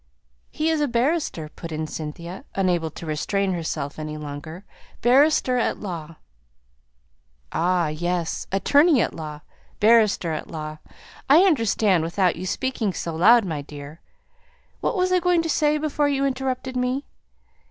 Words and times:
"He 0.49 0.71
is 0.71 0.81
a 0.81 0.87
barrister," 0.87 1.47
put 1.49 1.71
in 1.71 1.85
Cynthia, 1.85 2.43
unable 2.55 2.89
to 2.89 3.05
restrain 3.05 3.53
herself 3.53 3.99
any 3.99 4.17
longer. 4.17 4.65
"Barrister 5.03 5.57
at 5.59 5.79
law." 5.79 6.15
"Ah, 7.51 7.89
yes. 7.89 8.47
Attorney 8.51 8.99
at 9.01 9.13
law. 9.13 9.41
Barrister 9.79 10.31
at 10.31 10.47
law. 10.49 10.79
I 11.29 11.43
understand 11.43 12.01
without 12.03 12.35
your 12.35 12.47
speaking 12.47 12.93
so 12.93 13.15
loud, 13.15 13.45
my 13.45 13.61
dear. 13.61 14.01
What 14.79 14.97
was 14.97 15.11
I 15.11 15.19
going 15.19 15.43
to 15.43 15.49
say 15.49 15.77
before 15.77 16.09
you 16.09 16.25
interrupted 16.25 16.75
me? 16.75 17.05